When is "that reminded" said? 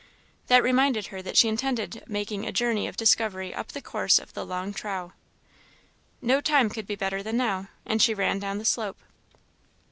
0.47-1.05